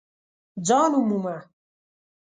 [0.67, 1.35] ځان ومومه!